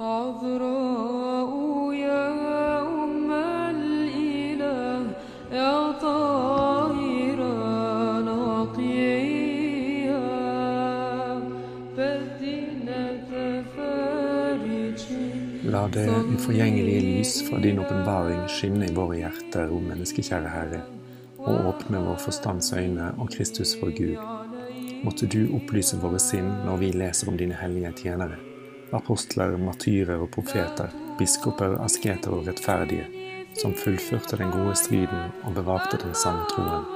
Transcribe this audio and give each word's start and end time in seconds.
عذراء 0.00 1.50
يا 1.92 2.80
أم 2.82 3.30
الإله 3.32 5.00
يا 5.52 5.92
طاهرة 5.92 7.54
نقية 8.20 10.18
بدينة 11.96 13.64
فرجي 13.76 15.26
La 15.70 15.88
det 15.88 16.08
uforgjengelige 16.34 17.00
lys 17.00 17.48
fra 17.48 17.58
din 17.58 17.78
åpenbaring 17.78 18.48
skinne 18.48 18.86
i 18.86 18.94
våre 18.94 19.16
hjerter, 19.16 19.70
o 19.70 19.80
menneskekjære 19.80 20.48
Herre, 20.48 20.80
og 21.38 21.66
åpne 21.72 21.98
vår 22.04 22.16
forstands 22.22 22.72
øyne 22.72 23.10
og 23.18 23.28
Kristus 23.34 23.76
vår 23.80 23.90
Gud. 23.98 24.16
Måtte 25.04 25.26
du 25.26 25.48
opplyse 25.58 25.98
våre 26.02 26.20
sinn 26.22 26.46
når 26.66 26.76
vi 26.82 26.92
leser 26.92 27.28
om 27.32 27.38
dine 27.38 27.58
hellige 27.58 27.92
tjenere, 28.02 28.38
apostler, 28.95 29.57
martyrer 29.57 30.21
og 30.21 30.31
profeter, 30.33 30.91
biskoper, 31.19 31.77
asketer 31.83 32.33
og 32.35 32.47
rettferdige, 32.47 33.07
som 33.59 33.75
fullførte 33.77 34.39
den 34.39 34.51
gode 34.53 34.75
striden 34.79 35.31
og 35.45 35.55
bevarte 35.57 35.99
den 36.01 36.15
sanne 36.17 36.47
troen. 36.51 36.87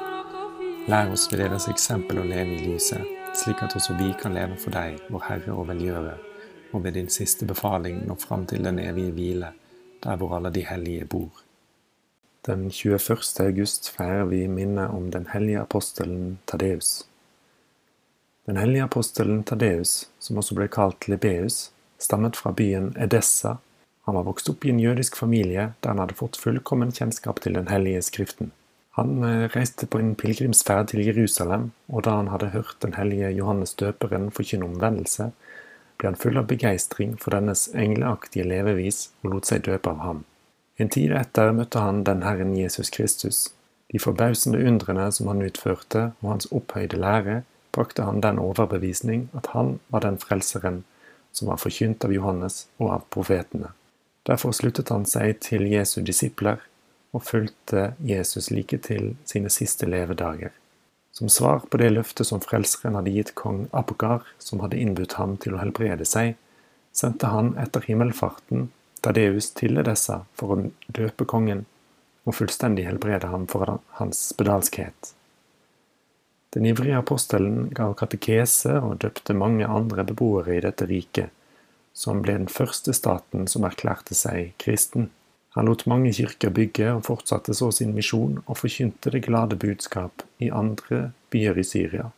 Lær 0.89 1.11
oss 1.13 1.27
ved 1.31 1.41
deres 1.41 1.67
eksempel 1.71 2.21
å 2.21 2.27
leve 2.27 2.55
i 2.55 2.67
lyset, 2.67 3.01
slik 3.35 3.63
at 3.65 3.75
også 3.75 3.97
vi 3.99 4.11
kan 4.19 4.35
leve 4.37 4.57
for 4.61 4.75
deg, 4.75 4.99
vår 5.09 5.25
Herre 5.29 5.55
og 5.55 5.69
velgjører, 5.71 6.21
og 6.73 6.83
ved 6.83 6.95
din 6.99 7.09
siste 7.11 7.47
befaling 7.47 8.03
nå 8.07 8.17
fram 8.21 8.45
til 8.49 8.63
den 8.65 8.79
evige 8.83 9.15
hvile, 9.15 9.51
der 10.03 10.19
hvor 10.21 10.37
alle 10.37 10.51
de 10.53 10.65
hellige 10.67 11.07
bor. 11.09 11.41
Den 12.45 12.67
21. 12.69 13.23
august 13.41 13.89
feirer 13.89 14.27
vi 14.29 14.43
minnet 14.47 14.93
om 14.93 15.09
den 15.11 15.25
hellige 15.31 15.63
apostelen 15.65 16.37
Tadeus. 16.45 17.07
Den 18.45 18.57
hellige 18.61 18.83
apostelen 18.85 19.43
Tadeus, 19.43 20.09
som 20.19 20.37
også 20.37 20.53
ble 20.53 20.67
kalt 20.69 21.07
Lebeus, 21.09 21.71
stammet 21.97 22.37
fra 22.37 22.51
byen 22.51 22.93
Edessa. 22.99 23.57
Han 24.05 24.15
var 24.15 24.27
vokst 24.27 24.49
opp 24.49 24.65
i 24.65 24.71
en 24.73 24.79
jødisk 24.79 25.15
familie 25.17 25.71
der 25.79 25.93
han 25.93 26.01
hadde 26.03 26.17
fått 26.19 26.37
fullkommen 26.37 26.93
kjennskap 26.93 27.41
til 27.41 27.57
Den 27.57 27.71
hellige 27.71 28.03
skriften. 28.05 28.51
Han 28.95 29.23
eh, 29.23 29.47
reiste 29.51 29.87
på 29.91 29.99
en 29.99 30.13
pilegrimsferd 30.15 30.91
til 30.91 31.03
Jerusalem, 31.03 31.71
og 31.91 32.05
da 32.07 32.13
han 32.19 32.29
hadde 32.31 32.53
hørt 32.53 32.77
den 32.81 32.93
hellige 32.95 33.33
Johannes 33.35 33.73
døperen 33.75 34.29
forkynne 34.31 34.69
omvendelse, 34.69 35.31
ble 35.97 36.11
han 36.11 36.19
full 36.19 36.39
av 36.39 36.47
begeistring 36.47 37.17
for 37.19 37.35
dennes 37.35 37.67
engleaktige 37.73 38.47
levevis 38.47 39.09
og 39.23 39.33
lot 39.33 39.51
seg 39.51 39.65
døpe 39.67 39.91
av 39.91 39.99
ham. 40.05 40.23
En 40.79 40.91
tid 40.91 41.11
etter 41.15 41.51
møtte 41.55 41.83
han 41.83 42.03
den 42.07 42.23
Herren 42.23 42.55
Jesus 42.55 42.91
Kristus. 42.91 43.49
De 43.91 43.99
forbausende 43.99 44.63
undrene 44.63 45.09
som 45.11 45.27
han 45.31 45.43
utførte, 45.43 46.09
og 46.21 46.31
hans 46.33 46.49
opphøyde 46.51 46.99
lære, 46.99 47.41
brakte 47.75 48.07
han 48.07 48.23
den 48.23 48.39
overbevisning 48.39 49.29
at 49.35 49.51
han 49.51 49.79
var 49.91 50.03
den 50.07 50.17
frelseren 50.19 50.83
som 51.35 51.51
var 51.51 51.59
forkynt 51.59 52.05
av 52.07 52.13
Johannes 52.15 52.65
og 52.79 52.93
av 52.95 53.03
profetene. 53.11 53.73
Derfor 54.25 54.55
sluttet 54.55 54.89
han 54.89 55.03
seg 55.05 55.41
til 55.43 55.67
Jesu 55.67 55.99
disipler 56.01 56.63
og 57.15 57.25
fulgte 57.27 57.91
Jesus 58.03 58.49
like 58.51 58.79
til 58.87 59.13
sine 59.27 59.51
siste 59.53 59.87
levedager. 59.89 60.53
Som 61.15 61.29
svar 61.31 61.61
på 61.69 61.79
det 61.79 61.91
løftet 61.93 62.27
som 62.27 62.41
frelseren 62.43 62.97
hadde 62.97 63.13
gitt 63.15 63.35
kong 63.39 63.67
Apokar, 63.71 64.23
som 64.39 64.63
hadde 64.63 64.79
innbudt 64.79 65.15
ham 65.19 65.37
til 65.39 65.55
å 65.55 65.61
helbrede 65.61 66.07
seg, 66.07 66.33
sendte 66.95 67.31
han 67.31 67.53
etter 67.59 67.83
himmelfarten 67.87 68.69
Tadeus 69.03 69.51
til 69.55 69.77
Edessa 69.79 70.23
for 70.35 70.55
å 70.55 70.61
døpe 70.87 71.27
kongen 71.29 71.65
og 72.25 72.39
fullstendig 72.39 72.87
helbrede 72.87 73.29
ham 73.29 73.45
for 73.51 73.77
hans 73.99 74.23
spedalskhet. 74.31 75.13
Den 76.55 76.65
ivrige 76.65 76.95
apostelen 76.97 77.67
gav 77.75 77.97
katekese 77.99 78.77
og 78.79 79.01
døpte 79.03 79.35
mange 79.35 79.67
andre 79.67 80.05
beboere 80.07 80.55
i 80.55 80.61
dette 80.63 80.87
riket, 80.87 81.33
som 81.91 82.21
ble 82.23 82.37
den 82.37 82.51
første 82.51 82.95
staten 82.95 83.49
som 83.51 83.67
erklærte 83.67 84.15
seg 84.15 84.53
kristen. 84.63 85.09
Han 85.55 85.67
lot 85.67 85.83
mange 85.87 86.13
kirker 86.15 86.53
bygge 86.55 86.93
og 86.93 87.03
fortsatte 87.07 87.55
så 87.55 87.69
sin 87.75 87.91
misjon 87.95 88.39
og 88.45 88.59
forkynte 88.59 89.11
det 89.11 89.25
glade 89.27 89.59
budskap 89.59 90.23
i 90.39 90.49
andre 90.51 91.09
byer 91.31 91.59
i 91.59 91.67
Syria 91.67 92.09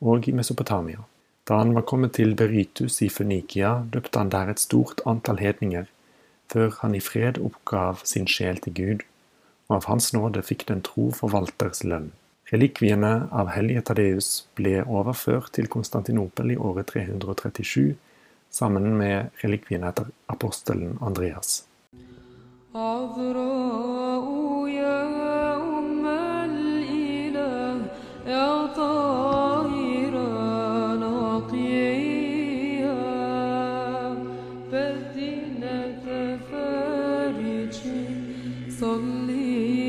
og 0.00 0.28
i 0.28 0.34
Mesopotamia. 0.34 1.02
Da 1.46 1.58
han 1.60 1.74
var 1.74 1.86
kommet 1.86 2.16
til 2.18 2.34
Beritus 2.38 3.00
i 3.02 3.08
Fønikia, 3.10 3.86
døpte 3.90 4.18
han 4.18 4.30
der 4.34 4.50
et 4.50 4.62
stort 4.62 5.02
antall 5.06 5.38
hedninger, 5.38 5.86
før 6.50 6.74
han 6.82 6.94
i 6.94 7.02
fred 7.02 7.38
oppgav 7.38 8.02
sin 8.02 8.26
sjel 8.30 8.58
til 8.62 8.74
Gud, 8.74 9.04
og 9.66 9.78
av 9.78 9.90
Hans 9.90 10.12
nåde 10.14 10.42
fikk 10.46 10.66
den 10.70 10.82
tro 10.86 11.08
forvalters 11.14 11.82
lønn. 11.86 12.12
Relikviene 12.51 13.11
av 13.31 13.53
hellige 13.55 13.85
Tadeus 13.87 14.29
ble 14.59 14.81
overført 14.83 15.53
til 15.55 15.69
Konstantinopel 15.71 16.51
i 16.51 16.59
året 16.59 16.91
337, 16.91 17.93
sammen 18.51 18.89
med 18.99 19.31
relikviene 19.43 19.87
etter 19.93 20.11
apostelen 20.27 20.97
Andreas. 20.99 21.61
عذراء 22.75 24.67
يا 24.67 25.55
أم 25.55 26.05
الإله 26.07 27.85
يا 28.27 28.65
طاهرة 28.65 30.29
نقية 30.95 32.93
بدينة 34.71 36.39
فرجي 36.51 38.05
صلي 38.79 39.84